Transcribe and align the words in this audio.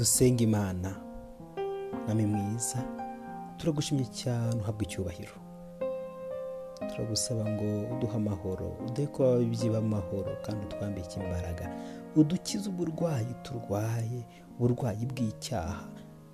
dusenga 0.00 0.42
imana. 0.44 0.96
Mwami 2.06 2.26
mwiza 2.26 2.78
turagushimye 3.56 4.04
cyane 4.04 4.56
uhabwa 4.60 4.82
icyubahiro. 4.82 5.32
Turagusaba 6.90 7.44
ngo 7.50 7.94
uduhe 7.96 8.16
amahoro 8.16 8.68
uduhe 8.88 9.06
ko 9.12 9.24
ababyeyi 9.24 9.68
b'amahoro 9.70 10.32
kandi 10.44 10.66
utwambike 10.66 11.20
imbaraga. 11.20 11.68
Udukize 12.16 12.68
uburwayi 12.72 13.34
turwaye 13.44 14.24
uburwayi 14.56 15.04
bw'icyaha 15.06 15.84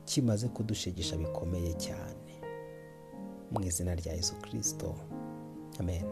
kimaze 0.05 0.48
kudushegesha 0.48 1.16
bikomeye 1.16 1.73
cyane. 1.74 2.33
Mu 3.51 3.59
izina 3.66 3.95
rya 3.98 4.12
yesu 4.14 4.34
kirisito 4.46 4.95
amen. 5.80 6.06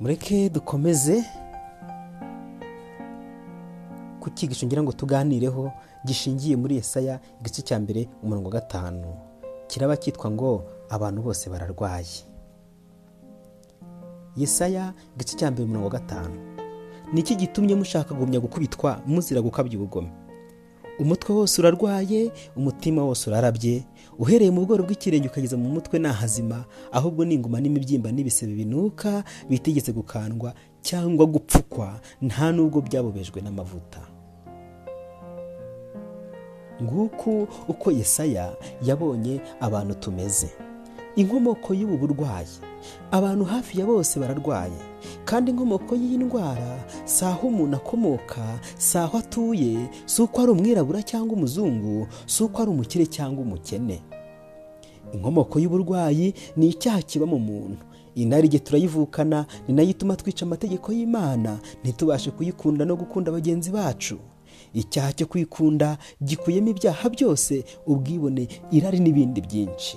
Mureke 0.00 0.48
dukomeze 0.48 1.24
ku 4.36 4.40
cyigisho 4.44 4.66
ngira 4.66 4.82
ngo 4.84 4.92
tuganireho 4.92 5.72
gishingiye 6.04 6.56
muri 6.60 6.76
Yesaya 6.76 7.20
igice 7.40 7.62
cya 7.64 7.80
mbere 7.80 8.04
umurongo 8.22 8.48
wa 8.48 8.60
gatanu. 8.60 9.08
Kiraba 9.68 9.96
cyitwa 9.96 10.30
ngo 10.30 10.64
abantu 10.92 11.22
bose 11.24 11.48
bararwaye. 11.50 12.20
Yesaya 14.36 14.92
igice 15.16 15.36
cya 15.40 15.50
mbere 15.50 15.64
umurongo 15.64 15.84
wa 15.88 15.92
gatanu. 16.00 16.36
Ni 17.12 17.20
iki 17.20 17.34
gitumye 17.36 17.74
mushaka 17.74 18.12
kugumya 18.14 18.40
gukubitwa 18.40 19.00
muzira 19.06 19.40
gukabya 19.40 19.78
ubugome? 19.78 20.12
Umutwe 21.00 21.32
wose 21.34 21.60
urarwaye 21.60 22.32
umutima 22.56 23.04
wose 23.04 23.30
urarabye 23.30 23.84
uhereye 24.18 24.50
mu 24.50 24.64
bworo 24.68 24.84
bw'ikirenge 24.84 25.28
ukageza 25.28 25.56
mu 25.56 25.68
mutwe 25.68 25.98
ni 25.98 26.08
ahazima 26.08 26.64
ahubwo 26.92 27.24
ni 27.24 27.34
inguma 27.36 27.60
n'imibyimba 27.60 28.12
n'ibisebe 28.12 28.52
binuka 28.56 29.24
bitegetse 29.48 29.92
gukandwa 29.92 30.52
cyangwa 30.80 31.26
gupfukwa 31.26 32.00
nta 32.20 32.52
nubwo 32.52 32.80
byabobejwe 32.80 33.40
n'amavuta. 33.44 34.15
Nguku 36.82 37.48
uko 37.68 37.90
yesaya 37.90 38.52
yabonye 38.82 39.40
abantu 39.60 39.94
tumeze. 39.94 40.48
Inkomoko 41.16 41.74
y'ubu 41.74 41.96
burwayi. 41.98 42.46
Abantu 43.10 43.44
hafi 43.44 43.80
ya 43.80 43.86
bose 43.86 44.20
bararwaye. 44.20 44.78
Kandi 45.24 45.50
inkomoko 45.50 45.94
y'iyi 45.94 46.18
ndwara 46.18 46.84
si 47.04 47.24
aho 47.24 47.48
umuntu 47.48 47.76
akomoka 47.76 48.58
si 48.78 48.98
aho 48.98 49.18
atuye 49.18 49.88
si 50.06 50.22
uko 50.22 50.42
ari 50.42 50.50
umwirabura 50.52 51.02
cyangwa 51.02 51.36
umuzungu 51.36 52.06
si 52.26 52.42
uko 52.44 52.62
ari 52.62 52.70
umukire 52.70 53.06
cyangwa 53.06 53.42
umukene. 53.42 54.02
Inkomoko 55.14 55.58
y'uburwayi 55.58 56.34
ni 56.56 56.66
icyaha 56.68 57.02
kiba 57.02 57.26
mu 57.26 57.38
muntu. 57.38 57.84
Inarijye 58.14 58.58
turayivukana 58.58 59.46
ni 59.68 59.74
na 59.74 59.82
yo 59.82 59.88
ituma 59.90 60.16
twica 60.16 60.42
amategeko 60.46 60.92
y'imana. 60.92 61.58
Ntitubashe 61.84 62.30
kuyikunda 62.30 62.84
no 62.84 62.96
gukunda 62.96 63.32
bagenzi 63.32 63.70
bacu. 63.70 64.18
Icyaha 64.74 65.12
cyo 65.12 65.26
kwikunda 65.26 65.98
gikuyemo 66.22 66.68
ibyaha 66.70 67.08
byose 67.08 67.64
ubwibone 67.86 68.48
irari 68.70 68.98
n'ibindi 69.00 69.40
byinshi. 69.40 69.96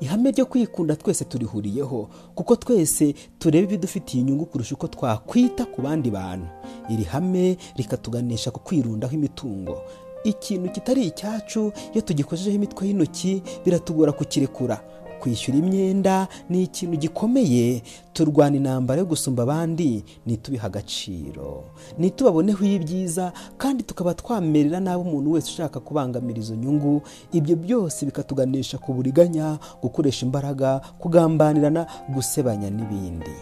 Ihame 0.00 0.30
ryo 0.30 0.46
kwikunda 0.46 0.96
twese 0.96 1.24
turihuriyeho 1.24 2.08
kuko 2.34 2.56
twese 2.56 3.14
tureba 3.38 3.64
ibidufitiye 3.64 4.20
inyungu 4.22 4.46
kurusha 4.46 4.74
uko 4.74 4.88
twakwita 4.88 5.64
ku 5.64 5.82
bandi 5.82 6.10
bantu. 6.10 6.46
Iri 6.90 7.04
hame 7.04 7.56
rikatuganisha 7.76 8.50
ku 8.50 8.60
kwirundaho 8.60 9.14
imitungo. 9.14 9.78
Ikintu 10.24 10.70
kitari 10.70 11.02
icyacu 11.06 11.72
iyo 11.92 12.00
tugikojejeho 12.02 12.56
imitwe 12.56 12.86
y'intoki 12.88 13.42
biratugora 13.64 14.12
kukirekura. 14.12 14.82
Kwishyura 15.22 15.58
imyenda 15.58 16.26
ni 16.50 16.62
ikintu 16.66 16.96
gikomeye 16.98 17.82
turwana 18.12 18.56
intambara 18.56 18.98
yo 19.00 19.06
gusumba 19.06 19.42
abandi 19.42 20.02
ntitubihe 20.26 20.66
agaciro. 20.66 21.64
Ntitubaboneho 21.98 22.64
ibyiza 22.64 23.32
kandi 23.58 23.82
tukaba 23.86 24.14
twamerera 24.14 24.80
nabi 24.80 25.02
umuntu 25.06 25.32
wese 25.32 25.48
ushaka 25.54 25.80
kubangamira 25.80 26.38
izo 26.42 26.54
nyungu. 26.58 27.02
Ibyo 27.32 27.56
byose 27.56 28.06
bikatuganisha 28.06 28.78
ku 28.82 28.92
buriganya 28.92 29.58
gukoresha 29.82 30.26
imbaraga 30.26 30.80
kugambanirana 30.98 31.86
gusebanya 32.14 32.70
n'ibindi. 32.70 33.36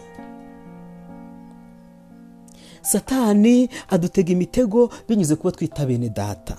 Satani 2.81 3.69
adutega 3.89 4.31
imitego 4.33 4.89
binyuze 5.09 5.35
kuba 5.35 5.51
twita 5.51 5.85
bene 5.85 6.09
data. 6.09 6.57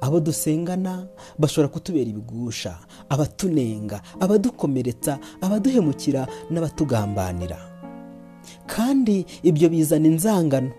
Abo 0.00 0.20
dusengana 0.20 1.06
bashobora 1.38 1.68
kutubera 1.68 2.10
ibigusha 2.10 2.78
abatunenga 3.08 4.02
abadukomeretsa 4.20 5.18
abaduhemukira 5.40 6.26
n'abatugambanira. 6.50 7.58
Kandi 8.66 9.26
ibyo 9.42 9.68
bizana 9.68 10.06
inzangano 10.08 10.72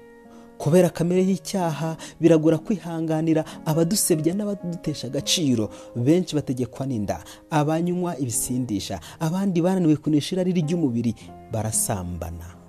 kubera 0.57 0.89
kamere 0.89 1.23
y'icyaha 1.27 1.97
biragora 2.21 2.57
kwihanganira 2.57 3.43
abadusebya 3.65 4.33
n'abadutesha 4.33 5.07
agaciro. 5.07 5.69
Benshi 5.95 6.35
bategekwa 6.35 6.85
n'inda 6.87 7.19
abanywa 7.49 8.15
ibisindisha 8.19 8.99
abandi 9.19 9.61
bananiwe 9.61 9.95
kunesha 9.99 10.35
irari 10.35 10.51
ry'umubiri 10.55 11.15
barasambana. 11.51 12.62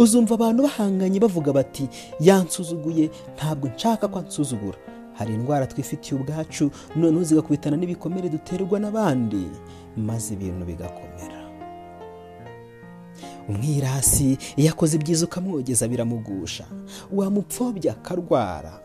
Uzumva 0.00 0.34
abantu 0.34 0.62
bahanganye 0.66 1.18
bavuga 1.20 1.52
bati 1.52 1.84
yansuzuguye 2.20 3.10
ntabwo 3.36 3.68
nshaka 3.68 4.08
ko 4.08 4.18
ansuzugura. 4.18 4.78
Hari 5.14 5.34
indwara 5.34 5.66
twifitiye 5.66 6.16
ubwacu 6.20 6.70
noneho 6.96 7.24
zigakubitana 7.24 7.76
n'ibikomere 7.76 8.28
duterwa 8.32 8.80
n'abandi 8.80 9.44
maze 9.96 10.34
ibintu 10.34 10.64
bigakomera. 10.64 11.40
Umwirasi 13.48 14.38
iyo 14.56 14.70
akoze 14.72 14.96
ibyiza 14.96 15.24
ukamwogeza 15.26 15.88
biramugusha. 15.88 16.64
Wamupfobya 17.12 17.92
akarwara. 17.92 18.80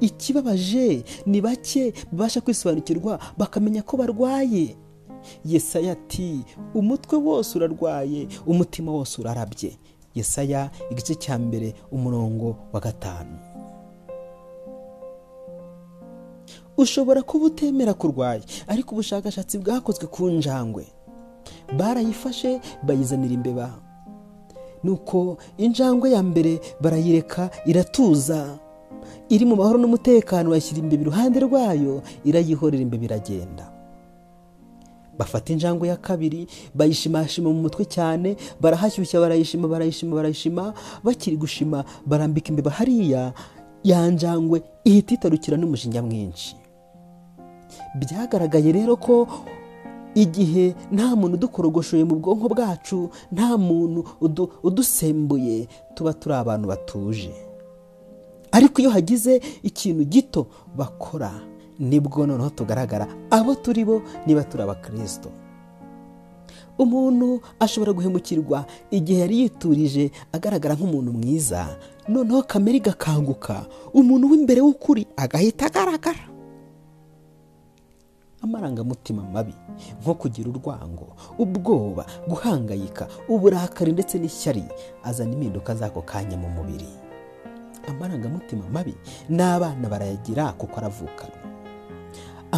Ikibabaje 0.00 1.04
ni 1.26 1.40
bake 1.40 1.92
babasha 2.12 2.40
kwisobanukirwa 2.40 3.18
bakamenya 3.38 3.82
ko 3.82 3.96
barwaye. 3.96 4.76
Yesaya 5.44 5.92
ati 5.92 6.44
umutwe 6.74 7.18
wose 7.18 7.58
urarwaye 7.58 8.28
umutima 8.46 8.92
wose 8.92 9.20
urarabye. 9.20 9.78
Yesaya 10.14 10.70
igice 10.90 11.14
cya 11.14 11.38
mbere 11.38 11.74
umurongo 11.92 12.56
wa 12.72 12.80
gatanu. 12.80 13.36
Ushobora 16.76 17.22
kuba 17.22 17.44
utemera 17.46 17.94
kurwaye 17.94 18.42
ariko 18.66 18.94
ubushakashatsi 18.94 19.58
bwakozwe 19.58 20.06
ku 20.06 20.30
njangwe. 20.30 20.84
Barayifashe 21.78 22.60
bayizanira 22.82 23.34
imbeba. 23.34 23.68
Nuko 24.84 25.38
injangwe 25.58 26.10
ya 26.10 26.22
mbere 26.22 26.60
barayireka 26.80 27.50
iratuza. 27.66 28.58
Iri 29.28 29.44
mu 29.46 29.56
mahoro 29.56 29.78
n'umutekano 29.78 30.50
bashyira 30.50 30.78
imbeba 30.82 31.02
iruhande 31.02 31.38
rwayo 31.40 32.02
irayihorera 32.24 32.82
imbeba 32.82 33.04
iragenda. 33.04 33.64
Bafata 35.18 35.52
injangwe 35.52 35.88
ya 35.88 35.96
kabiri 35.96 36.46
bayishimashima 36.74 37.50
mu 37.50 37.62
mutwe 37.62 37.84
cyane 37.84 38.36
barahashyushya 38.60 39.20
barayishima 39.20 39.68
barayishima 39.68 40.16
barayishima 40.16 40.74
bakiri 41.04 41.36
gushima 41.36 41.84
barambika 42.06 42.48
imbeba 42.48 42.70
hariya 42.70 43.32
ya 43.84 44.08
njangwe 44.10 44.62
ihita 44.84 45.14
itarukira 45.14 45.56
n'umujinya 45.56 46.02
mwinshi. 46.02 46.56
Byagaragaye 47.94 48.72
rero 48.72 48.96
ko 48.96 49.28
igihe 50.14 50.74
nta 50.92 51.16
muntu 51.16 51.34
udukorogoshoye 51.36 52.04
mu 52.04 52.14
bwonko 52.22 52.48
bwacu 52.48 53.10
nta 53.32 53.58
muntu 53.58 54.04
udusembuye 54.62 55.68
tuba 55.94 56.12
turi 56.14 56.34
abantu 56.34 56.68
batuje. 56.68 57.34
Ariko 58.52 58.80
iyo 58.82 58.90
hagize 58.90 59.40
ikintu 59.62 60.04
gito 60.04 60.46
bakora 60.76 61.32
ni 61.78 62.00
bwo 62.00 62.26
noneho 62.26 62.50
tugaragara 62.50 63.06
abo 63.30 63.54
turi 63.54 63.84
bo 63.84 64.02
niba 64.26 64.44
turi 64.44 64.62
abakirisito 64.62 65.30
umuntu 66.78 67.40
ashobora 67.60 67.92
guhemukirwa 67.92 68.66
igihe 68.90 69.20
yari 69.20 69.40
yiturije 69.40 70.10
agaragara 70.32 70.74
nk'umuntu 70.74 71.10
mwiza 71.12 71.78
noneho 72.08 72.42
kamere 72.42 72.78
igakanguka 72.82 73.66
umuntu 73.94 74.30
w'imbere 74.30 74.60
w'ukuri 74.60 75.06
agahita 75.16 75.66
agaragara. 75.70 76.24
Amarangamutima 78.42 79.22
mabi 79.22 79.54
nko 80.02 80.14
kugira 80.14 80.50
urwango 80.50 81.16
ubwoba 81.38 82.04
guhangayika 82.28 83.08
uburakari 83.28 83.92
ndetse 83.92 84.18
n'ishyari 84.18 84.64
azana 85.02 85.32
impinduka 85.32 85.74
z'ako 85.74 86.02
kanya 86.02 86.36
mu 86.36 86.48
mubiri. 86.52 86.90
Amarangamutima 87.88 88.68
mabi 88.72 88.94
n'abana 89.30 89.88
barayagira 89.88 90.52
kuko 90.58 90.76
aravukana. 90.76 91.53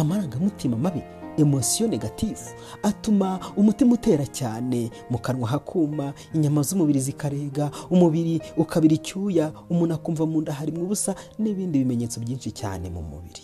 Amarangamutima 0.01 0.77
mabi 0.77 1.01
emosiyo 1.37 1.89
negatifu 1.89 2.53
atuma 2.83 3.39
umutima 3.57 3.93
utera 3.93 4.25
cyane 4.25 4.89
mu 5.09 5.17
kanwa 5.17 5.47
hakuma 5.47 6.13
inyama 6.33 6.61
z'umubiri 6.61 6.99
zikarega 6.99 7.71
umubiri 7.89 8.41
ukabira 8.57 8.95
icyuya 8.95 9.51
umuntu 9.69 9.93
akumva 9.93 10.25
mu 10.25 10.41
nda 10.41 10.53
harimo 10.53 10.83
ubusa 10.85 11.15
n'ibindi 11.39 11.79
bimenyetso 11.81 12.19
byinshi 12.21 12.51
cyane 12.51 12.89
mu 12.89 13.01
mubiri. 13.01 13.43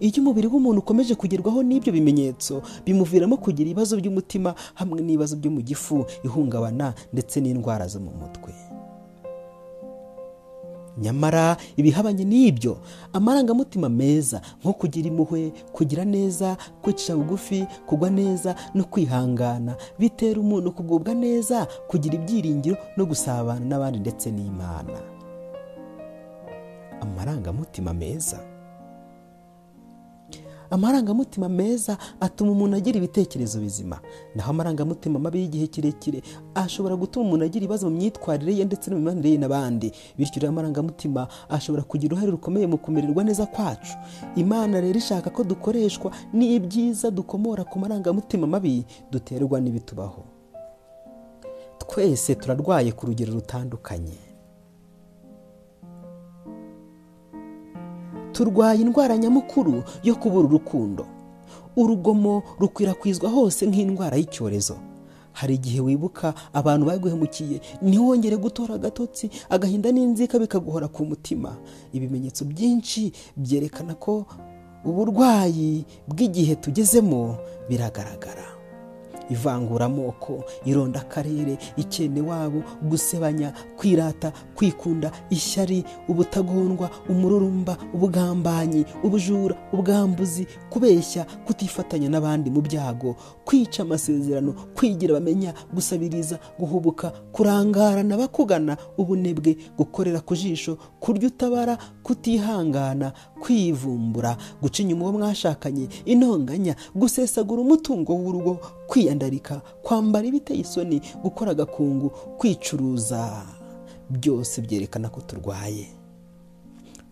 Iyo 0.00 0.22
umubiri 0.22 0.46
w'umuntu 0.46 0.78
ukomeje 0.82 1.14
kugerwaho 1.14 1.62
n'ibyo 1.62 1.92
bimenyetso 1.92 2.62
bimuviramo 2.84 3.36
kugira 3.38 3.70
ibibazo 3.70 3.94
by'umutima 3.96 4.54
hamwe 4.74 5.00
n'ibibazo 5.02 5.36
byo 5.38 5.50
mu 5.50 5.60
gifu 5.62 6.02
ihungabana 6.26 6.94
ndetse 7.12 7.40
n'indwara 7.40 7.86
zo 7.86 8.00
mu 8.02 8.10
mutwe. 8.10 8.50
Nyamara 10.98 11.56
ibihabanye 11.76 12.24
n'ibyo 12.24 12.78
amarangamutima 13.12 13.88
meza 13.88 14.40
nko 14.62 14.72
kugira 14.72 15.08
impuhwe 15.08 15.52
kugira 15.72 16.04
neza 16.04 16.56
kwicisha 16.82 17.16
bugufi 17.16 17.66
kugwa 17.86 18.10
neza 18.10 18.54
no 18.74 18.84
kwihangana. 18.84 19.76
Bitera 19.98 20.40
umuntu 20.40 20.72
kugubwa 20.72 21.14
neza 21.14 21.66
kugira 21.88 22.14
ibyiringiro 22.14 22.76
no 22.96 23.06
gusabana 23.06 23.60
n'abandi 23.66 23.98
ndetse 23.98 24.30
n'imana. 24.30 24.98
Amarangamutima 27.00 27.92
meza. 27.94 28.40
Amarangamutima 30.70 31.48
meza 31.48 31.98
atuma 32.20 32.50
umuntu 32.52 32.76
agira 32.76 32.98
ibitekerezo 32.98 33.60
bizima. 33.60 34.00
Naho 34.34 34.50
amarangamutima 34.50 35.18
mabi 35.18 35.40
y'igihe 35.40 35.66
kirekire 35.66 36.22
ashobora 36.54 36.96
gutuma 36.96 37.26
umuntu 37.26 37.44
agira 37.44 37.64
ibibazo 37.64 37.90
mu 37.90 37.96
myitwarire 37.96 38.52
ye 38.56 38.64
ndetse 38.64 38.90
no 38.90 38.96
mu 38.96 39.02
mibanire 39.02 39.30
ye 39.30 39.38
n'abandi. 39.38 39.92
Bityo 40.18 40.40
rero 40.40 40.52
amarangamutima 40.52 41.28
ashobora 41.48 41.82
kugira 41.82 42.12
uruhare 42.12 42.30
rukomeye 42.30 42.66
mu 42.66 42.78
kumererwa 42.78 43.24
neza 43.24 43.46
kwacu. 43.46 43.94
Imana 44.36 44.80
rero 44.80 44.98
ishaka 44.98 45.30
ko 45.30 45.44
dukoreshwa 45.44 46.12
n'ibyiza 46.32 47.10
dukomora 47.10 47.64
ku 47.64 47.78
marangamutima 47.78 48.46
mabi 48.46 48.84
duterwa 49.10 49.60
n'ibitubaho. 49.60 50.24
Twese 51.78 52.34
turarwaye 52.34 52.92
ku 52.92 53.06
rugero 53.06 53.32
rutandukanye. 53.34 54.25
Turwaye 58.36 58.80
indwara 58.80 59.16
nyamukuru 59.18 59.82
yo 60.04 60.14
kubura 60.14 60.48
urukundo. 60.48 61.06
Urugomo 61.76 62.42
rukwirakwizwa 62.60 63.30
hose 63.30 63.66
nk'indwara 63.66 64.16
y'icyorezo. 64.16 64.76
Hari 65.32 65.54
igihe 65.54 65.80
wibuka 65.80 66.34
abantu 66.52 66.86
baguhemukiye 66.86 67.60
ntiwongere 67.82 68.36
gutora 68.36 68.74
agatotsi 68.74 69.30
agahinda 69.50 69.92
n'inzika 69.92 70.38
bikaguhora 70.38 70.88
ku 70.88 71.04
mutima. 71.04 71.56
Ibimenyetso 71.92 72.44
byinshi 72.44 73.12
byerekana 73.36 73.94
ko 73.94 74.24
uburwayi 74.84 75.84
bw'igihe 76.08 76.54
tugezemo 76.56 77.36
biragaragara. 77.68 78.55
Ivanguramoko 79.30 80.44
ironda 80.64 81.00
akarere 81.00 81.58
ikene 81.76 82.20
wabo 82.20 82.62
gusebanya 82.82 83.52
kwirata 83.76 84.32
kwikunda 84.54 85.10
ishyari 85.30 85.84
ubutagondwa 86.08 86.90
umururumba 87.08 87.76
ubugambanyi 87.94 88.84
ubujura 89.04 89.56
ubwambuzi 89.72 90.46
kubeshya 90.70 91.26
kutifatanya 91.46 92.08
n'abandi 92.08 92.50
mu 92.50 92.60
byago 92.60 93.16
kwica 93.44 93.80
amasezerano 93.82 94.52
kwigira 94.76 95.14
bamenya 95.14 95.54
gusabiriza 95.74 96.38
guhubuka 96.58 97.10
kurangarana 97.32 98.16
bakugana 98.16 98.76
ubunebwe 98.98 99.56
gukorera 99.78 100.20
ku 100.20 100.34
jisho 100.36 100.78
kurya 101.00 101.28
utabara 101.28 101.78
kutihangana 102.02 103.12
kwivumbura 103.40 104.36
guca 104.62 104.78
inyuma 104.82 105.02
uwo 105.04 105.12
mwashakanye 105.12 105.88
intonganya 106.04 106.74
gusesagura 106.94 107.62
umutungo 107.62 108.12
w'urugo 108.14 108.58
kwiyandarika 109.16 109.60
kwambara 109.82 110.26
ibiteye 110.26 110.60
isoni 110.60 111.00
gukora 111.22 111.50
agakungu 111.50 112.10
kwicuruza. 112.38 113.42
Byose 114.10 114.60
byerekana 114.60 115.08
ko 115.08 115.20
turwaye. 115.20 115.88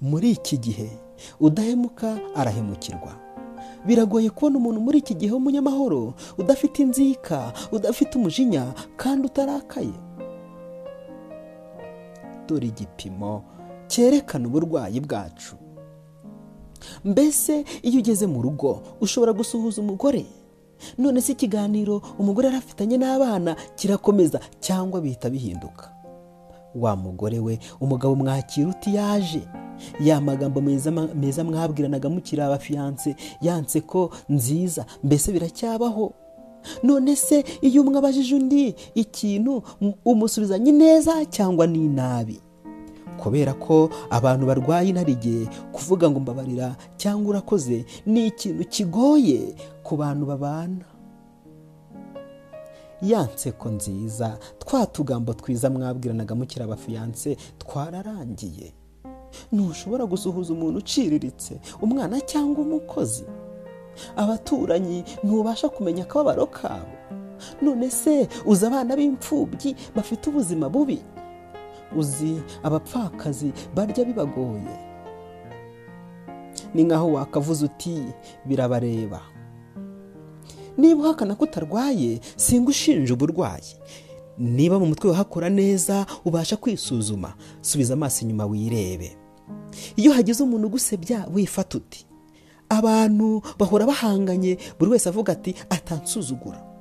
Muri 0.00 0.30
iki 0.30 0.58
gihe 0.58 0.90
udahemuka 1.40 2.18
arahemukirwa. 2.34 3.16
Biragoye 3.86 4.30
kubona 4.30 4.58
umuntu 4.58 4.80
muri 4.80 4.98
iki 4.98 5.14
gihe 5.14 5.32
w'umunyamahoro 5.32 6.14
udafite 6.38 6.78
inzika 6.82 7.52
udafite 7.72 8.18
umujinya 8.18 8.74
kandi 8.96 9.26
utarakaye. 9.26 9.94
Dore 12.46 12.66
igipimo 12.66 13.42
cyerekana 13.88 14.46
uburwayi 14.48 15.00
bwacu. 15.00 15.56
Mbese 17.04 17.64
iyo 17.82 17.98
ugeze 18.00 18.26
mu 18.26 18.42
rugo 18.42 18.82
ushobora 19.00 19.32
gusuhuza 19.32 19.80
umugore? 19.82 20.26
None 20.98 21.20
se 21.20 21.32
ikiganiro 21.32 22.02
umugore 22.18 22.46
yari 22.46 22.58
afitanye 22.58 22.96
n'abana 22.98 23.56
kirakomeza 23.76 24.40
cyangwa 24.60 25.00
bihita 25.00 25.30
bihinduka. 25.30 25.90
Wa 26.74 26.96
mugore 26.96 27.38
we 27.38 27.58
umugabo 27.80 28.14
mwakira 28.14 28.68
uti 28.68 28.94
yaje? 28.94 29.42
Ya 30.00 30.20
magambo 30.20 30.60
meza 31.14 31.44
mwabwiranaga 31.44 32.08
mukiri 32.08 32.42
abafiyanse 32.42 33.16
yanse 33.42 33.80
ko 33.80 34.10
nziza 34.28 34.86
mbese 35.04 35.32
biracyabaho? 35.32 36.12
None 36.82 37.16
se 37.16 37.44
iyo 37.60 37.82
umwe 37.82 37.98
abajije 37.98 38.34
undi 38.34 38.74
ikintu 38.94 39.62
umusubizanye 40.04 40.72
neza 40.72 41.24
cyangwa 41.26 41.66
ni 41.66 41.88
nabi? 41.88 42.40
Kubera 43.24 43.52
ko 43.56 43.88
abantu 44.10 44.46
barwaye 44.46 44.88
inarijye 44.92 45.48
kuvuga 45.72 46.10
ngo 46.10 46.20
mbabarira 46.20 46.76
cyangwa 47.00 47.30
urakoze 47.30 47.84
ni 48.06 48.26
ikintu 48.28 48.64
kigoye 48.68 49.54
ku 49.82 49.96
bantu 49.96 50.26
babana. 50.26 50.84
Ya 53.02 53.22
nseko 53.34 53.68
nziza 53.70 54.38
twa 54.58 54.86
tugambo 54.86 55.34
twiza 55.34 55.70
mwabwiranaga 55.70 56.34
mukiri 56.34 56.64
abafiyanse 56.64 57.36
twararangiye. 57.58 58.72
Ntushobora 59.52 60.06
gusuhuza 60.06 60.52
umuntu 60.52 60.78
uciriritse 60.78 61.60
umwana 61.82 62.20
cyangwa 62.20 62.62
umukozi. 62.62 63.24
Abaturanyi 64.16 65.04
ntubasha 65.24 65.68
kumenya 65.68 66.02
akababaro 66.02 66.46
kabo. 66.46 66.92
None 67.62 67.90
se 67.90 68.28
uzi 68.46 68.66
abana 68.66 68.96
b'imfubyi 68.96 69.76
bafite 69.96 70.30
ubuzima 70.30 70.68
bubi? 70.68 71.02
Uzi 71.96 72.42
abapfakazi 72.62 73.52
barya 73.74 74.04
bibagoye. 74.04 74.76
Ni 76.74 76.84
nkaho 76.84 77.12
wakavuze 77.12 77.64
uti 77.64 77.98
birabareba. 78.44 79.20
Niba 80.78 81.00
uhakana 81.02 81.34
ko 81.34 81.44
utarwaye 81.44 82.20
singa 82.36 82.70
ushinja 82.70 83.14
uburwayi. 83.14 83.76
Niba 84.38 84.78
mu 84.78 84.86
mutwe 84.86 85.10
wahakora 85.10 85.48
neza 85.50 86.06
ubasha 86.24 86.56
kwisuzuma. 86.56 87.34
Subiza 87.60 87.94
amaso 87.94 88.22
inyuma 88.24 88.46
wirebe. 88.46 89.16
Iyo 89.96 90.12
hagize 90.12 90.42
umuntu 90.42 90.66
ugusebya 90.66 91.26
wifata 91.34 91.78
uti 91.78 92.06
abantu 92.68 93.42
bahora 93.58 93.86
bahanganye. 93.86 94.58
Buri 94.78 94.90
wese 94.90 95.08
avuga 95.08 95.32
ati 95.32 95.54
atansuzugura. 95.70 96.73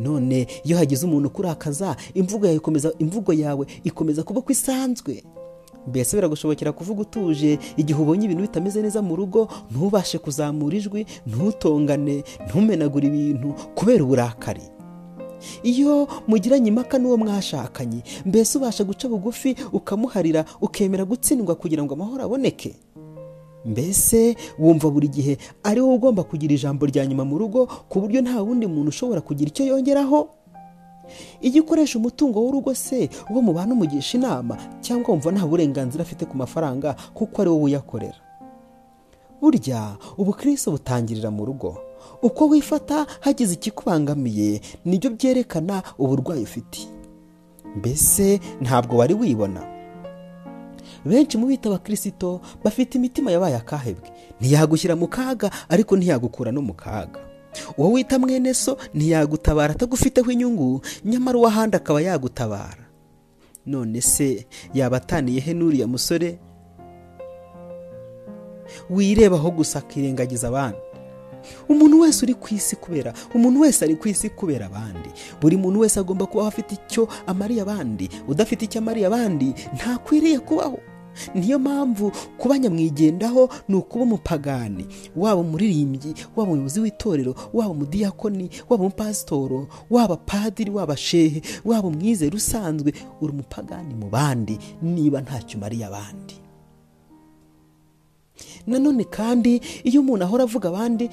None 0.00 0.46
iyo 0.64 0.76
hagize 0.80 1.06
umuntu 1.06 1.28
ukurakaza 1.28 1.96
imvugo 2.14 2.46
yawe 2.46 2.56
ikomeza 2.56 2.88
imvugo 2.98 3.32
yawe 3.32 3.66
ikomeza 3.84 4.22
kuba 4.22 4.40
uko 4.40 4.52
isanzwe. 4.52 5.22
Mbese 5.88 6.16
biragushobokera 6.16 6.72
kuvuga 6.72 7.00
utuje 7.02 7.58
igihe 7.76 7.98
ubonye 8.02 8.24
ibintu 8.24 8.42
bitameze 8.42 8.82
neza 8.82 9.02
mu 9.02 9.16
rugo 9.16 9.48
ntubashe 9.70 10.18
kuzamura 10.18 10.76
ijwi 10.76 11.06
ntutongane 11.26 12.24
ntumenagure 12.46 13.06
ibintu 13.08 13.54
kubera 13.74 14.04
uburakari. 14.04 14.62
Iyo 15.62 16.08
mugiranye 16.28 16.68
impaka 16.68 16.98
n'uwo 16.98 17.16
mwashakanye 17.16 18.02
mbese 18.28 18.58
ubasha 18.58 18.84
guca 18.84 19.08
bugufi 19.08 19.56
ukamuharira 19.72 20.44
ukemera 20.60 21.04
gutsindwa 21.04 21.54
kugira 21.56 21.82
ngo 21.82 21.94
amahoro 21.94 22.24
aboneke. 22.24 22.76
Mbese 23.64 24.36
wumva 24.58 24.90
buri 24.90 25.08
gihe 25.08 25.38
ari 25.62 25.80
wowe 25.80 25.94
ugomba 25.94 26.22
kugira 26.24 26.54
ijambo 26.54 26.86
rya 26.86 27.06
nyuma 27.06 27.24
mu 27.24 27.38
rugo 27.38 27.66
ku 27.88 28.00
buryo 28.00 28.20
nta 28.22 28.40
wundi 28.42 28.66
muntu 28.66 28.88
ushobora 28.88 29.20
kugira 29.20 29.48
icyo 29.50 29.64
yongeraho? 29.66 30.28
Iyo 31.42 31.62
ukoresha 31.62 31.98
umutungo 31.98 32.40
w'urugo 32.40 32.74
se 32.74 33.10
uwo 33.30 33.42
mubana 33.42 33.74
umugisha 33.74 34.18
inama 34.18 34.56
cyangwa 34.80 35.10
wumva 35.12 35.32
nta 35.32 35.46
burenganzira 35.46 36.02
afite 36.02 36.24
ku 36.24 36.36
mafaranga 36.36 36.94
kuko 37.14 37.42
ari 37.42 37.50
wowe 37.50 37.62
uyakorera. 37.64 38.16
Burya 39.40 39.96
ubukristo 40.18 40.70
butangirira 40.70 41.30
mu 41.30 41.44
rugo. 41.44 41.78
Uko 42.22 42.46
wifata 42.48 43.06
hagize 43.20 43.54
ikikubangamiye 43.54 44.60
ni 44.84 44.98
byo 44.98 45.10
byerekana 45.10 45.82
uburwayi 45.98 46.42
ufite. 46.42 46.88
Mbese 47.76 48.40
ntabwo 48.60 48.96
wari 48.96 49.14
wibona. 49.14 49.60
Benshi 51.04 51.38
mu 51.38 51.46
bita 51.46 51.68
abakirisito 51.68 52.40
bafite 52.64 52.94
imitima 52.98 53.30
yabaye 53.32 53.56
akahebwe. 53.56 54.08
Ntiyagushyira 54.40 54.96
mu 54.96 55.08
kaga 55.08 55.50
ariko 55.68 55.96
ntiyagukura 55.96 56.52
no 56.52 56.62
mu 56.62 56.74
kaga. 56.74 57.20
Uwo 57.76 57.92
wita 57.92 58.18
mwene 58.18 58.54
so 58.54 58.78
ntiyagutabara 58.94 59.74
atagufiteho 59.74 60.30
inyungu 60.30 60.80
nyamara 61.04 61.38
uw'ahandi 61.38 61.76
akaba 61.76 62.00
yagutabara. 62.00 62.84
None 63.66 64.00
se 64.00 64.46
yaba 64.74 64.96
ataniye 64.96 65.40
he 65.40 65.52
n'uriya 65.54 65.86
musore? 65.86 66.38
Wirebaho 68.90 69.50
gusa 69.50 69.78
akirengagiza 69.78 70.48
abandi. 70.48 70.78
Umuntu 71.68 72.00
wese 72.00 72.24
uri 72.24 72.34
ku 72.34 72.48
isi 72.54 72.76
kubera 72.76 73.12
umuntu 73.34 73.60
wese 73.60 73.84
ari 73.84 73.96
ku 73.96 74.08
isi 74.08 74.28
kubera 74.30 74.66
abandi. 74.66 75.08
Buri 75.40 75.56
muntu 75.56 75.80
wese 75.80 76.00
agomba 76.00 76.26
kubaho 76.26 76.48
afite 76.48 76.72
icyo 76.76 77.08
amariye 77.26 77.62
abandi 77.62 78.08
udafite 78.28 78.62
icyo 78.64 78.78
amariye 78.80 79.06
abandi 79.06 79.54
ntakwiriye 79.74 80.38
kubaho. 80.38 80.78
Niyo 81.34 81.58
mpamvu 81.58 82.12
kuba 82.38 82.58
nyamwigendaho 82.58 83.48
ni 83.68 83.74
ukuba 83.76 84.04
umupagani 84.04 84.86
waba 85.16 85.40
umuririmbyi 85.40 86.14
waba 86.36 86.50
umuyobozi 86.50 86.80
w'itorero 86.80 87.34
waba 87.52 87.70
umudiyakoni 87.70 88.50
waba 88.68 88.84
umupasitoro 88.84 89.68
waba 89.90 90.16
padiri 90.16 90.70
waba 90.70 90.96
shehe 90.96 91.42
waba 91.64 91.88
umwizero 91.88 92.36
usanzwe 92.36 92.92
uri 93.20 93.32
umupagani 93.32 93.94
mu 93.94 94.08
bandi 94.08 94.58
niba 94.82 95.20
ntacyo 95.20 95.58
umariye 95.58 95.84
abandi. 95.84 96.34
Nanone 98.66 99.04
kandi 99.04 99.60
iyo 99.84 100.00
umuntu 100.00 100.24
ahora 100.24 100.44
avuga 100.44 100.68
abandi 100.68 101.10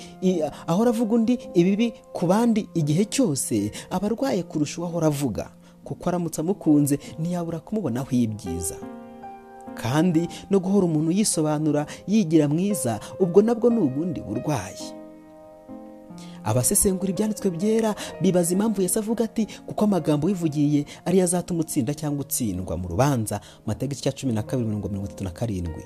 ahora 0.67 0.89
avuga 0.89 1.15
undi 1.15 1.39
ibibi 1.53 1.93
ku 2.13 2.25
bandi 2.27 2.67
igihe 2.73 3.05
cyose 3.05 3.71
aba 3.89 4.07
arwaye 4.07 4.43
kurusha 4.43 4.81
uwo 4.81 4.87
ahora 4.89 5.07
avuga. 5.07 5.49
Kuko 5.83 6.09
aramutse 6.09 6.41
amukunze 6.41 6.99
ntiyabura 7.19 7.59
kumubonaho 7.59 8.11
ibyiza 8.11 8.75
kandi 9.77 10.27
no 10.50 10.57
guhora 10.60 10.86
umuntu 10.89 11.12
yisobanura 11.13 11.86
yigira 12.07 12.48
mwiza 12.50 13.00
ubwo 13.19 13.41
nabwo 13.41 13.69
ni 13.69 13.79
ubundi 13.79 14.19
burwayi. 14.22 14.86
Abasesengura 16.43 17.10
ibyanditswe 17.12 17.50
byera 17.51 17.96
bibaza 18.22 18.53
impamvu 18.55 18.81
Yesu 18.81 19.00
avuga 19.00 19.24
ati 19.27 19.48
kuko 19.67 19.84
amagambo 19.86 20.27
wivugiye 20.27 20.86
ariyo 21.05 21.24
azatuma 21.24 21.60
utsinda 21.62 21.93
cyangwa 21.93 22.22
utsindwa 22.24 22.77
mu 22.77 22.88
rubanza. 22.88 23.39
Matega 23.67 23.96
cya 23.96 24.12
cumi 24.12 24.34
na 24.34 24.43
kabiri 24.43 24.67
mirongo 24.67 24.88
mirongo 24.89 25.07
itatu 25.07 25.24
na 25.24 25.29
karindwi. 25.29 25.84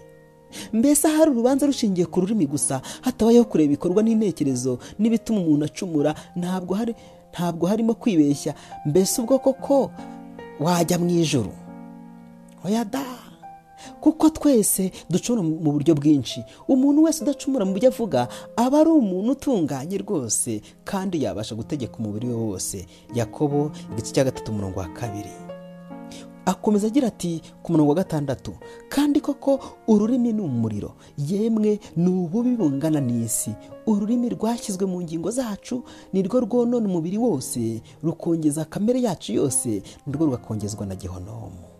Mbese 0.73 1.07
ahari 1.07 1.31
urubanza 1.31 1.65
rushingiye 1.65 2.05
ku 2.05 2.21
rurimi 2.21 2.45
gusa 2.45 2.81
hatabayeho 3.01 3.45
kureba 3.49 3.65
ibikorwa 3.73 4.03
n'intekerezo 4.03 4.77
n'ibituma 4.99 5.39
umuntu 5.41 5.65
acumura 5.65 6.11
ntabwo 6.35 6.75
hari 6.75 6.93
ntabwo 7.33 7.65
harimo 7.67 7.93
kwibeshya. 7.97 8.53
Mbese 8.85 9.21
ubwo 9.21 9.39
koko 9.39 9.91
wajya 10.59 10.99
mu 10.99 11.09
ijoro 11.09 11.51
oya 12.65 12.85
da! 12.85 13.01
Kuko 14.01 14.29
twese 14.29 14.91
ducumura 15.09 15.43
mu 15.43 15.71
buryo 15.71 15.95
bwinshi. 15.95 16.43
Umuntu 16.67 17.03
wese 17.03 17.23
udacumura 17.23 17.65
mu 17.65 17.73
byo 17.73 17.89
avuga 17.89 18.27
aba 18.55 18.79
ari 18.81 18.89
umuntu 18.89 19.31
utunganye 19.31 19.97
rwose 19.97 20.61
kandi 20.83 21.23
yabasha 21.23 21.55
gutegeka 21.55 21.97
umubiri 21.99 22.27
we 22.27 22.33
wose. 22.35 22.85
Yakobo 23.13 23.71
igice 23.93 24.11
cya 24.13 24.23
gatatu 24.23 24.51
umurongo 24.51 24.79
wa 24.79 24.87
kabiri. 24.87 25.29
Akomeza 26.45 26.87
agira 26.87 27.07
ati 27.07 27.41
ku 27.63 27.71
murongo 27.71 27.89
wa 27.89 27.95
gatandatu 27.95 28.53
kandi 28.89 29.21
koko 29.21 29.59
ururimi 29.87 30.33
ni 30.33 30.41
umuriro. 30.41 30.95
Yemwe 31.17 31.79
ni 31.95 32.09
ububi 32.09 32.55
bungana 32.57 32.99
n'isi. 33.01 33.51
Ururimi 33.87 34.29
rwashyizwe 34.29 34.85
mu 34.85 35.01
ngingo 35.01 35.31
zacu 35.31 35.83
nirwo 36.13 36.39
rwonona 36.39 36.87
umubiri 36.89 37.17
wose 37.17 37.81
rukongeza 38.03 38.65
kamere 38.65 39.01
yacu 39.01 39.33
yose 39.33 39.81
nirwo 40.07 40.25
rugakongezwa 40.25 40.85
na 40.85 40.95
gihonomu 40.95 41.70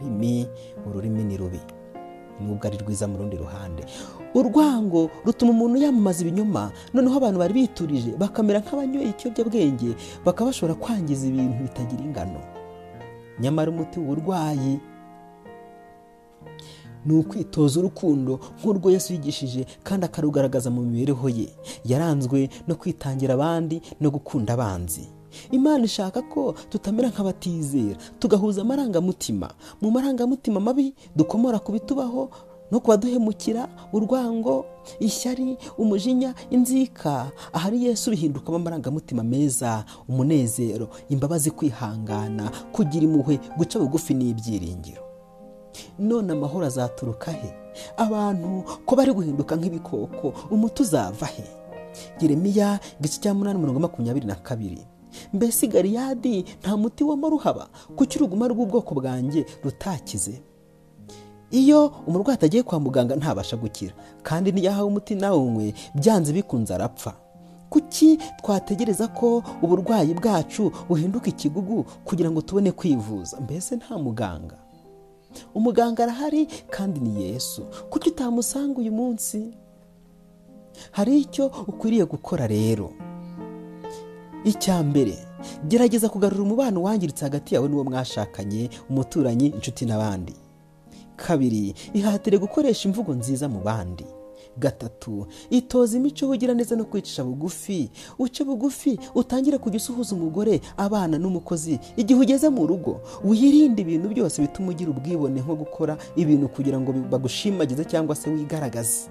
ururimi 0.00 0.46
ururimi 0.86 1.24
ni 1.24 1.36
rubi. 1.36 1.60
Nubwo 2.40 2.66
ari 2.66 2.76
rwiza 2.78 3.08
mu 3.08 3.18
rundi 3.18 3.36
ruhande. 3.36 3.84
Urwango 4.34 5.10
rutuma 5.24 5.50
umuntu 5.52 5.76
yamamaza 5.80 6.20
ibinyoma 6.22 6.72
noneho 6.94 7.16
abantu 7.16 7.38
bari 7.40 7.54
biturije 7.54 8.10
bakamera 8.20 8.60
nk'abanyoye 8.60 9.08
ikiyobyabwenge 9.08 9.96
bakaba 10.24 10.50
bashobora 10.52 10.74
kwangiza 10.76 11.26
ibintu 11.26 11.62
bitagira 11.64 12.02
ingano. 12.04 12.40
Nyamara 13.40 13.70
umuti 13.70 13.96
w'uburwayi 14.00 14.80
ni 17.06 17.14
ukwitoza 17.18 17.80
urukundo 17.80 18.40
nk'urwo 18.60 18.90
Yesu 18.90 19.12
yigishije 19.12 19.66
kandi 19.82 20.06
akarugaragaza 20.06 20.70
mu 20.70 20.82
mibereho 20.82 21.28
ye. 21.28 21.48
Yaranzwe 21.84 22.48
no 22.68 22.74
kwitangira 22.74 23.34
abandi 23.34 23.80
no 24.00 24.10
gukunda 24.10 24.52
abanzi. 24.52 25.08
Imana 25.50 25.84
ishaka 25.84 26.22
ko 26.22 26.54
tutamera 26.70 27.08
nk'abatizera 27.08 27.96
tugahuza 28.18 28.62
amarangamutima. 28.62 29.50
Mu 29.80 29.90
marangamutima 29.90 30.60
mabi 30.60 30.94
dukomora 31.16 31.58
ku 31.58 31.72
bitubaho 31.72 32.30
no 32.70 32.80
kubaduhemukira 32.80 33.68
urwango 33.92 34.64
ishyari 35.00 35.56
umujinya 35.78 36.34
inzika. 36.50 37.30
Ahari 37.52 37.84
yesu 37.84 38.10
bihindukamo 38.10 38.56
amarangamutima 38.56 39.22
meza 39.22 39.84
umunezero 40.08 40.88
imbabazi 41.08 41.50
kwihangana 41.50 42.50
kugira 42.72 43.04
impuhwe 43.06 43.38
guca 43.56 43.78
bugufi 43.78 44.14
n'ibyiringiro. 44.14 45.02
None 45.98 46.32
amahoro 46.32 46.66
azaturuka 46.66 47.30
he? 47.32 47.52
Abantu 47.96 48.64
ko 48.86 48.96
bari 48.96 49.12
guhinduka 49.12 49.56
nk'ibikoko 49.56 50.32
umuti 50.50 50.82
uzava 50.82 51.26
he? 51.26 51.44
Yeremiya 52.20 52.80
igice 53.00 53.20
cya 53.20 53.34
munani 53.34 53.58
mirongo 53.58 53.80
makumyabiri 53.80 54.26
na 54.26 54.34
kabiri. 54.34 54.82
Mbese 55.32 55.66
gariyadi 55.66 56.44
nta 56.60 56.76
muti 56.76 57.04
w'amaruhaba 57.04 57.68
kuki 57.96 58.18
uruguma 58.18 58.48
rw'ubwoko 58.48 58.94
bwanjye 58.94 59.46
rutakize? 59.64 60.42
Iyo 61.50 61.92
umurwayi 62.06 62.34
atagiye 62.34 62.62
kwa 62.62 62.80
muganga 62.80 63.16
ntabasha 63.16 63.56
gukira. 63.56 63.92
Kandi 64.22 64.52
n'iyo 64.52 64.70
ahawe 64.70 64.86
umuti 64.88 65.14
nawunywe 65.14 65.74
byanze 65.94 66.32
bikunze 66.32 66.74
arapfa. 66.74 67.14
Kuki 67.70 68.18
twategereza 68.42 69.08
ko 69.08 69.42
uburwayi 69.62 70.14
bwacu 70.14 70.72
buhinduka 70.88 71.28
ikigugu 71.30 71.84
kugira 72.04 72.30
ngo 72.30 72.40
tubone 72.42 72.72
kwivuza? 72.72 73.40
Mbese 73.40 73.76
nta 73.76 73.98
muganga? 73.98 74.58
Umuganga 75.54 76.02
arahari 76.02 76.46
kandi 76.70 77.00
ni 77.00 77.22
yesu. 77.24 77.62
Kuki 77.90 78.08
utamusanga 78.10 78.78
uyu 78.80 78.92
munsi? 78.92 79.54
Hari 80.90 81.20
icyo 81.20 81.46
ukwiriye 81.66 82.04
gukora 82.04 82.46
rero. 82.46 82.90
Icya 84.46 84.82
mbere. 84.82 85.18
Gerageza 85.68 86.08
kugarura 86.08 86.42
umubano 86.42 86.82
wangiritse 86.82 87.24
hagati 87.24 87.54
yawe 87.54 87.68
n'uwo 87.68 87.84
mwashakanye 87.84 88.70
umuturanyi 88.90 89.46
inshuti 89.46 89.84
n'abandi. 89.86 90.34
Kabiri 91.16 91.74
ihatire 91.94 92.38
gukoresha 92.38 92.88
imvugo 92.88 93.14
nziza 93.14 93.48
mu 93.48 93.60
bandi. 93.60 94.06
Gatatu 94.58 95.26
itoza 95.50 95.96
imico 95.96 96.24
y'ubugiraneza 96.24 96.76
no 96.76 96.84
kwicisha 96.84 97.24
bugufi. 97.24 97.90
Uce 98.18 98.44
bugufi 98.44 98.98
utangire 99.14 99.58
kujya 99.58 99.76
usuhuza 99.76 100.14
umugore 100.16 100.60
abana 100.76 101.18
n'umukozi. 101.18 101.78
Igihe 101.96 102.20
ugeze 102.20 102.48
mu 102.48 102.66
rugo 102.66 103.00
wirinde 103.24 103.82
ibintu 103.82 104.08
byose 104.08 104.40
bituma 104.42 104.70
ugira 104.72 104.90
ubwibone 104.90 105.40
nko 105.40 105.54
gukora 105.56 105.96
ibintu 106.16 106.48
kugira 106.48 106.80
ngo 106.80 106.92
bagushimagize 106.92 107.84
cyangwa 107.84 108.14
se 108.16 108.30
wigaragaze. 108.30 109.08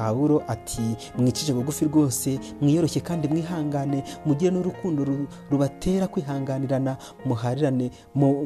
Pawulo 0.00 0.42
ati 0.48 0.96
mwicije 1.18 1.52
bugufi 1.52 1.84
rwose 1.84 2.40
mwiyoroshye 2.60 3.00
kandi 3.00 3.28
mwihangane 3.28 4.04
mugire 4.26 4.50
n'urukundo 4.50 5.04
ru- 5.04 5.26
rubatera 5.50 6.06
kwihanganirana 6.06 6.96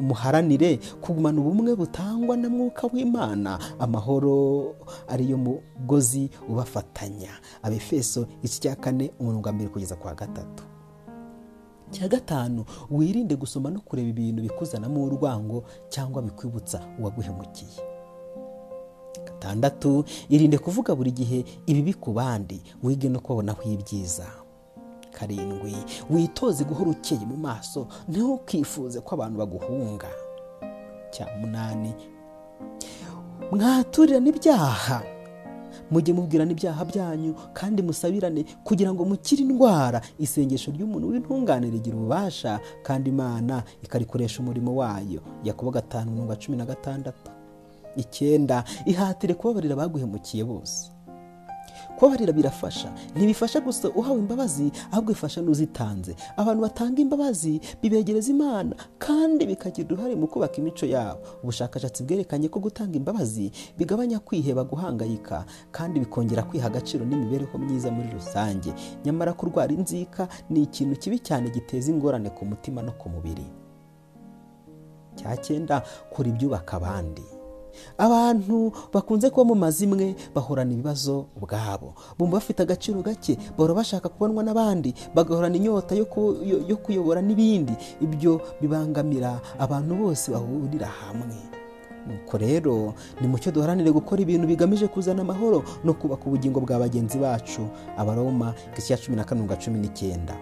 muharanire 0.01 0.79
kugumana 1.01 1.41
ubumwe 1.41 1.75
butangwa 1.75 2.37
na 2.37 2.49
mwuka 2.49 2.87
w'imana. 2.93 3.59
Amahoro 3.79 4.75
ariyo 5.07 5.37
mugozi 5.37 6.29
ubafatanya. 6.49 7.29
Abefeso 7.63 8.27
iki 8.43 8.59
cya 8.61 8.75
kane 8.75 9.11
umurongo 9.19 9.49
wa 9.49 9.53
mbere 9.55 9.69
kugeza 9.69 9.95
kwa 9.95 10.15
gatatu. 10.15 10.63
Cya 11.91 12.07
gatanu 12.07 12.65
wirinde 12.91 13.35
gusoma 13.35 13.69
no 13.69 13.79
kureba 13.81 14.09
ibintu 14.09 14.41
bikuzanamo 14.41 15.03
urwango 15.03 15.63
cyangwa 15.89 16.21
bikwibutsa 16.21 16.79
uwaguhemukiye. 16.99 17.90
Gatandatu 19.45 20.03
irinde 20.29 20.57
kuvuga 20.57 20.95
buri 20.95 21.11
gihe 21.11 21.45
ibibi 21.65 21.93
ku 21.97 22.11
bandi 22.13 22.61
wige 22.83 23.09
no 23.09 23.19
kubabonaho 23.19 23.61
ibyiza. 23.65 24.25
Karindwi 25.11 25.73
witoze 26.09 26.63
guhora 26.63 26.91
ukeye 26.93 27.25
mu 27.25 27.37
maso 27.37 27.87
ntukifuze 28.07 29.01
ko 29.01 29.15
abantu 29.17 29.37
baguhunga. 29.41 30.07
Cya 31.11 31.25
munani 31.41 31.93
mwaturirane 33.51 34.29
ibyaha 34.29 35.01
mujye 35.91 36.13
mubwirana 36.13 36.51
ibyaha 36.53 36.85
byanyu 36.85 37.33
kandi 37.53 37.81
musabirane 37.81 38.45
kugira 38.63 38.93
ngo 38.93 39.05
mukire 39.05 39.41
indwara. 39.41 40.01
Isengesho 40.21 40.69
ry'umuntu 40.71 41.09
w'intungane 41.09 41.65
rigira 41.73 41.97
ububasha 41.97 42.59
kandi 42.85 43.09
imana 43.09 43.63
ikarikoresha 43.83 44.39
umurimo 44.39 44.75
wayo. 44.75 45.21
Yakobo 45.43 45.71
gatanu 45.71 46.11
mirongo 46.13 46.35
cumi 46.37 46.57
na 46.57 46.65
gatandatu. 46.65 47.31
Icyenda 47.95 48.63
ihatire 48.85 49.33
kubabarira 49.33 49.73
abaguhemukiye 49.73 50.43
bose. 50.43 50.91
Kubabarira 51.97 52.33
birafasha. 52.33 52.93
Ntibifasha 53.15 53.59
gusa 53.61 53.89
uhawe 53.89 54.19
imbabazi 54.19 54.71
ahubwo 54.91 55.11
bifasha 55.13 55.41
n'uzitanze. 55.41 56.15
Abantu 56.37 56.61
batanga 56.61 57.01
imbabazi 57.01 57.61
bibegereza 57.81 58.31
imana 58.31 58.75
kandi 58.97 59.45
bikagira 59.45 59.87
uruhare 59.93 60.15
mu 60.15 60.27
kubaka 60.27 60.57
imico 60.57 60.85
yabo. 60.85 61.19
Ubushakashatsi 61.43 62.03
bwerekanye 62.03 62.47
ko 62.49 62.59
gutanga 62.59 62.97
imbabazi 62.97 63.51
bigabanya 63.77 64.19
kwiheba 64.19 64.63
guhangayika 64.63 65.45
kandi 65.71 65.99
bikongera 65.99 66.43
kwiha 66.43 66.67
agaciro 66.67 67.05
n'imibereho 67.05 67.57
myiza 67.57 67.91
muri 67.91 68.09
rusange. 68.13 68.73
Nyamara 69.05 69.33
kurwara 69.33 69.73
inzika 69.73 70.27
ni 70.49 70.63
ikintu 70.65 70.95
kibi 70.99 71.19
cyane 71.19 71.49
giteza 71.49 71.91
ingorane 71.91 72.29
ku 72.33 72.45
mutima 72.45 72.81
no 72.81 72.91
ku 72.97 73.09
mubiri. 73.09 73.45
Cya 75.15 75.37
cyenda 75.37 75.83
kora 76.13 76.29
ibyubaka 76.29 76.77
abandi. 76.77 77.21
Abantu 77.97 78.71
bakunze 78.93 79.29
kuba 79.29 79.43
mu 79.51 79.55
mazu 79.55 79.83
imwe 79.85 80.15
bahorana 80.35 80.73
ibibazo 80.73 81.25
ubwabo 81.37 81.93
bumva 82.17 82.37
bafite 82.37 82.59
agaciro 82.63 83.01
gake 83.01 83.37
bahora 83.57 83.73
bashaka 83.73 84.09
kubonwa 84.09 84.43
n'abandi 84.43 84.93
bagahorana 85.15 85.55
inyota 85.57 85.95
yo 85.95 86.05
ku- 86.05 86.37
yo- 86.43 86.63
yo 86.67 86.77
kuyobora 86.77 87.21
n'ibindi. 87.21 87.73
Ibyo 88.01 88.41
bibangamira 88.61 89.41
abantu 89.59 89.95
bose 89.95 90.31
bahurira 90.31 90.87
hamwe. 90.87 91.37
Nuko 92.07 92.37
rero 92.37 92.93
ni 93.21 93.27
mucyo 93.27 93.51
duharanire 93.51 93.91
gukora 93.93 94.21
ibintu 94.21 94.47
bigamije 94.47 94.87
kuzana 94.87 95.21
amahoro 95.21 95.61
no 95.85 95.93
kubaka 95.93 96.25
ubugingo 96.25 96.59
bwa 96.59 96.79
bagenzi 96.79 97.17
bacu. 97.21 97.61
Abaroma 97.97 98.53
igice 98.73 98.87
cya 98.87 98.97
cumi 98.97 99.17
na 99.17 99.23
karindwi 99.23 99.55
cumi 99.61 99.79
n'icyenda 99.79 100.33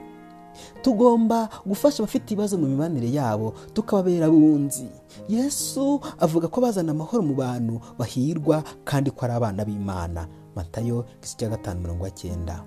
tugomba 0.81 1.49
gufasha 1.65 2.03
abafite 2.03 2.31
ibibazo 2.33 2.57
mu 2.57 2.67
mibanire 2.67 3.11
yabo 3.13 3.53
tukababera 3.73 4.25
abunzi. 4.27 4.87
Yesu 5.29 5.99
avuga 6.19 6.47
ko 6.47 6.61
bazana 6.61 6.91
amahoro 6.91 7.23
mu 7.23 7.35
bantu 7.35 7.81
bahirwa 7.97 8.63
kandi 8.83 9.11
ko 9.11 9.25
ari 9.25 9.33
abana 9.33 9.65
b'imana. 9.65 10.27
Matayo 10.55 11.05
igice 11.19 11.37
cya 11.37 11.49
gatanu 11.49 11.81
mirongo 11.81 12.07
icyenda. 12.07 12.63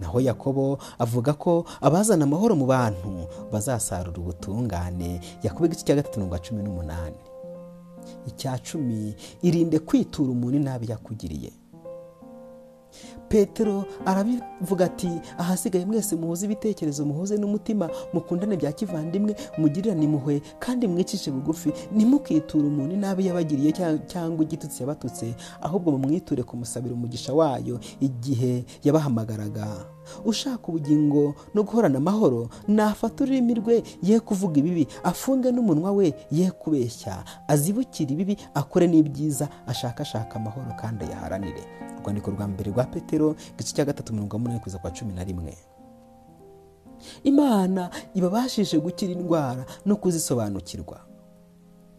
Naho 0.00 0.20
yakobo 0.20 0.78
avuga 0.98 1.32
ko 1.32 1.64
abazana 1.80 2.24
amahoro 2.24 2.56
mu 2.56 2.66
bantu 2.66 3.26
bazasarura 3.52 4.18
ubutungane. 4.18 5.20
Yakobo 5.42 5.66
igice 5.66 5.84
cya 5.84 5.94
gatatu 5.96 6.18
mirongo 6.20 6.38
cumi 6.38 6.62
n'umunani. 6.62 7.16
Icya 8.26 8.58
cumi 8.58 9.14
irinde 9.42 9.78
kwitura 9.78 10.30
umuntu 10.32 10.56
inabi 10.56 10.90
yakugiriye 10.90 11.52
petero 13.34 13.84
arabivuga 14.06 14.84
ati 14.84 15.10
ahasigaye 15.38 15.86
mwese 15.86 16.16
muhuze 16.16 16.46
ibitekerezo 16.46 17.04
muhuze 17.04 17.36
n'umutima 17.36 17.90
mukundane 18.12 18.56
bya 18.56 18.72
kivandimwe 18.72 19.34
mugirirane 19.58 20.04
impuhwe 20.04 20.42
kandi 20.58 20.86
mwicishe 20.86 21.30
bugufi. 21.30 21.72
Ntimukiture 21.92 22.66
umuntu 22.66 22.94
inabi 22.94 23.26
yabagiriye 23.26 23.72
cyangwa 24.06 24.44
igitutsi 24.44 24.82
yabatutse 24.82 25.34
ahubwo 25.62 25.90
mumwiture 25.92 26.42
kumusabira 26.42 26.94
umugisha 26.94 27.34
wayo 27.34 27.80
igihe 28.00 28.64
yabahamagaraga. 28.84 29.66
Ushaka 30.24 30.68
ubugingo 30.68 31.34
no 31.54 31.62
guhorana 31.62 31.98
amahoro 31.98 32.48
nafata 32.68 33.24
ururimi 33.24 33.54
rwe 33.54 33.82
ye 34.02 34.20
kuvuga 34.20 34.58
ibibi 34.60 34.86
afunge 35.04 35.50
n'umunwa 35.52 35.90
we 35.92 36.14
ye 36.30 36.50
kubeshya. 36.50 37.24
Azibukire 37.48 38.12
ibibi 38.14 38.36
akore 38.54 38.86
n'ibyiza 38.86 39.48
ashakashaka 39.66 40.36
amahoro 40.36 40.70
kandi 40.80 41.04
ayaharanire. 41.04 41.62
Urwandiko 42.04 42.30
rwa 42.30 42.46
mbere 42.48 42.70
rwa 42.70 42.84
petero 42.84 43.34
igice 43.56 43.74
cya 43.74 43.84
gatatu 43.84 44.12
mirongo 44.12 44.36
umunani 44.36 44.60
kugeza 44.60 44.78
kwa 44.78 44.90
cumi 44.90 45.12
na 45.12 45.24
rimwe. 45.24 45.56
Imana 47.24 47.90
ibabashije 48.14 48.78
gukira 48.78 49.12
indwara 49.12 49.64
no 49.86 49.96
kuzisobanukirwa. 49.96 51.00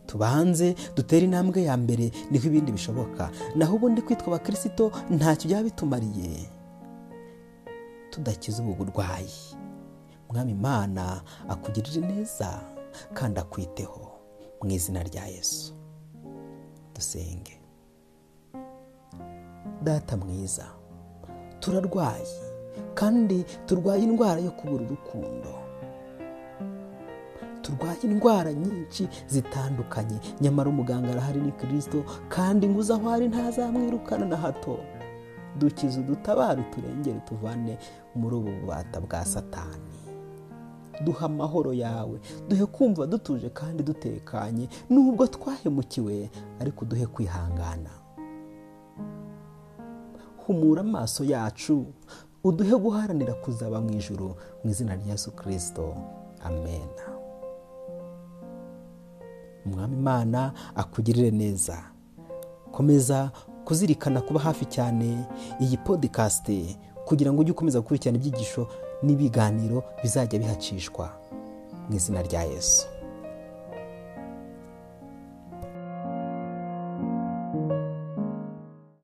Tubanze 0.06 0.76
dutere 0.96 1.26
intambwe 1.26 1.64
ya 1.64 1.78
mbere 1.78 2.12
ni 2.32 2.38
ho 2.38 2.48
ibindi 2.48 2.72
bishoboka. 2.72 3.30
Naho 3.56 3.76
ubundi 3.76 4.02
kwitwa 4.02 4.28
abakirisito 4.28 4.92
ntacyo 5.10 5.48
byaba 5.50 5.64
bitumariye. 5.64 6.50
Tudakiza 8.10 8.64
ubu 8.64 8.74
burwayi. 8.74 9.34
Mwami 10.30 10.52
imana 10.52 11.22
akugirire 11.50 12.02
neza 12.08 12.62
kandi 13.14 13.40
akwiteho 13.40 14.12
mu 14.62 14.70
izina 14.72 15.04
rya 15.04 15.26
yesu. 15.28 15.74
Dusenge. 16.96 17.60
Data 19.86 20.18
mwiza 20.18 20.66
turarwaye 21.60 22.26
kandi 22.94 23.44
turwaye 23.66 24.04
indwara 24.04 24.42
yo 24.42 24.52
kubura 24.52 24.84
urukundo. 24.86 25.50
Turwaye 27.62 27.98
indwara 28.04 28.54
nyinshi 28.54 29.08
zitandukanye. 29.28 30.20
Nyamara 30.42 30.70
umuganga 30.70 31.12
arahari 31.12 31.42
ni 31.42 31.52
kirisito 31.52 32.04
kandi 32.30 32.68
ngo 32.70 32.80
uze 32.80 32.94
aho 32.94 33.10
ari 33.10 33.28
ntazamwirukana 33.28 34.26
na 34.26 34.38
hato. 34.38 34.78
Dukize 35.60 36.00
udutabare 36.00 36.64
turengere 36.64 37.20
tuvane 37.20 37.78
muri 38.16 38.36
ubu 38.36 38.52
bubata 38.62 39.02
bwa 39.02 39.26
satani. 39.26 39.96
Duha 41.04 41.26
amahoro 41.26 41.74
yawe 41.74 42.20
duhe 42.50 42.66
kumva 42.66 43.08
dutuje 43.08 43.50
kandi 43.50 43.84
dutekanye. 43.84 44.70
Nubwo 44.90 45.28
twahemukiwe 45.28 46.30
ariko 46.60 46.86
duhe 46.86 47.06
kwihangana. 47.08 47.90
Humura 50.48 50.82
amaso 50.82 51.24
yacu 51.24 51.86
uduhe 52.44 52.76
guharanira 52.76 53.34
kuzaba 53.34 53.82
mu 53.82 53.92
ijoro 53.98 54.36
mu 54.64 54.70
izina 54.72 54.96
rya 54.96 55.12
Yesu 55.12 55.32
kirisito 55.32 55.96
amen. 56.44 56.90
Umwami 59.66 59.96
imana 59.98 60.54
akugirire 60.76 61.32
neza. 61.32 61.78
Komeza 62.72 63.32
kuzirikana 63.66 64.22
kuba 64.22 64.40
hafi 64.40 64.66
cyane 64.66 65.26
iyi 65.62 65.78
podikasite 65.78 66.78
kugira 67.06 67.34
ngo 67.34 67.42
ujye 67.42 67.52
ukomeza 67.52 67.80
gukurikirana 67.82 68.18
ibyigisho 68.18 68.68
n'ibiganiro 69.04 69.84
bizajya 70.04 70.40
bihacishwa 70.40 71.10
mu 71.90 71.96
izina 71.96 72.22
rya 72.22 72.44
yesu. 72.44 72.86